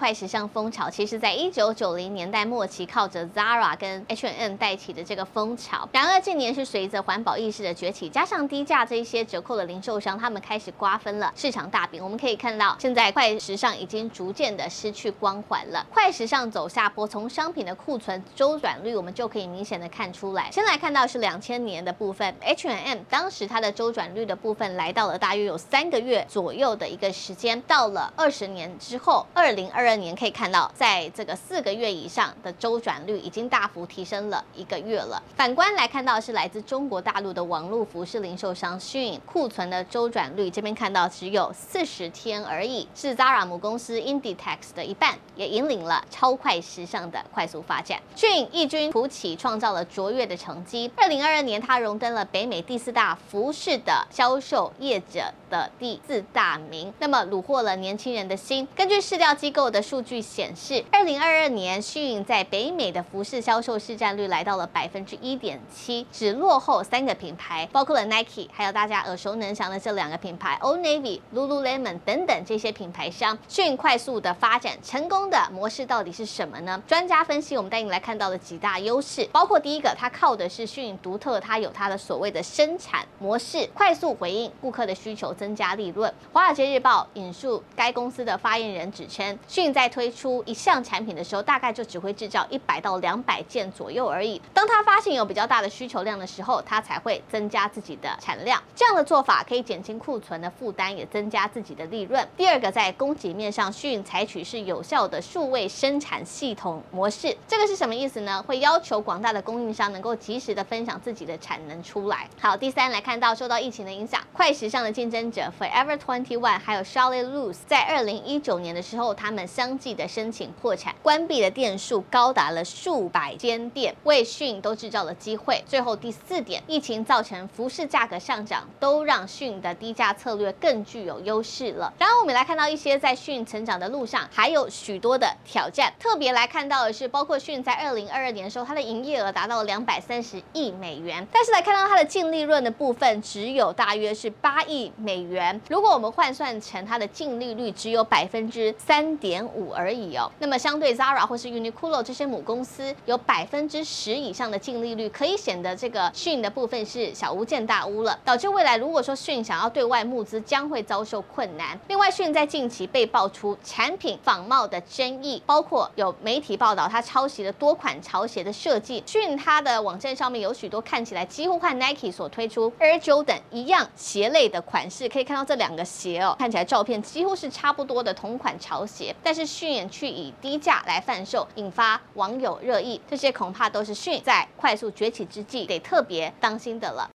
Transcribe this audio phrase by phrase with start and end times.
[0.00, 5.86] 快时尚风潮，其实在一九九零年代末期，靠着 Zara 跟 H&M 带起的这个风潮。
[5.92, 12.02] 然而近年是随着环保意识的崛起，加上低价这一些折扣的零售商，他们开始瓜分了市场大饼。
[12.02, 15.86] 我们可以看到，现在快时尚已经逐渐的失去光环了。
[15.92, 20.50] 快时尚走下坡，从商品的库存周转率，我们就可以明显的看出来。
[20.50, 27.60] 先来看到是两千年的部分，H&M 当时它的周转率的部分来到了大约有三个月左右的一个时间。
[27.66, 35.20] 到了二十年之后，二零二二年可以看到，在这个四个月以上的周转率已经大幅提升了一个月了。
[35.36, 48.00] 反观来看到是来自中国大陆的网络服饰零售商迅库存的周转率，这边看到只有四十天而已，是 Zara 母公司 Inditex 的一半，也引领了超快时尚的快速发展。
[48.16, 50.88] SHEIN 异军突起，创造了卓越的成绩。
[50.96, 58.68] 二零二二年，它荣登了北美第四大服饰的销售业者的第四大名，那么虏获了年轻人的心。
[58.76, 60.20] 根据市调机构的数据。
[60.20, 73.36] 显示，二零二二年迅影在北美的服饰销售市占率来到了百分之一点七，只落后三个品牌，包括了 Nike，还有大家耳熟能详的这两个品牌 Old Navy、Lululemon 等等这些品牌商。
[73.48, 76.82] SHEIN 快速的发展成功的模式到底是什么呢？
[76.86, 86.12] 专家分析，我们带你来看到了几大优势，包括第一个，它靠的是 SHEIN 独特，它有它的所谓的生产模式，快速回应顾客的需求，增加利润。
[86.32, 94.40] 华尔街日报引述该公司的发言人指称迅在推出一项产品的时候，大概就只会制造一百到两百件左右而已。
[94.52, 98.62] 当他发现有比较大的需求量的时候，他才会增加自己的产量。
[98.74, 102.26] 这样的做法可以减轻库存的负担，也增加自己的利润。
[102.36, 107.36] 第二个，在供给面上迅采取是有效的数位生产系统模式。
[107.46, 108.42] 这个是什么意思呢？
[108.46, 112.28] 会要求广大的供应商能够及时的分享自己的产能出来。
[112.40, 120.50] 好，第三来看到受到疫情的影响，快时尚的竞争者 Forever 21还有 Charlotte Russe 在二零一九年的时候，他们相继的申请。
[120.52, 125.62] 破产关闭的店数高达了数百间店，为迅都制造了机会。
[125.66, 131.92] 最后第四点，疫情造成服饰价格上涨，都让迅的低价策略更具有优势了。
[131.98, 135.92] 然后我们来看到一些在迅成长的路上还有许多的挑战。
[135.98, 145.60] 特别来看到的是，包括迅在二零二二年的时候，它的营业额达到了两百三十亿美元，但是来看到它的净利润的部分只有大约是八亿美元。
[145.68, 150.30] 如果我们换算成它的净利率，只有百分之三点五而已哦。
[150.38, 161.78] 那么相对 Zara 或是 Uniqlo 这些母公司有百分之十以上的净利率，可以显得这个 shin 的部分是小巫见大巫了，导致未来如果说 shin 想要对外募资，将会遭受困难。
[161.88, 169.02] 另外 shin 在近期被爆出产品仿冒的争议，包括有媒体报道它抄袭了多款潮鞋的设计。
[169.06, 183.00] shin 它的网站上面有许多看起来几乎和 Nike 所推出 Air Jordan 一样鞋类的款式，可以看到这两个鞋哦，看起来照片几乎是差不多的同款潮鞋，但是是迅去以低价来贩售，引发网友热议。
[183.08, 187.08] 这些恐怕都是迅在快速崛起之际得特别当心的了。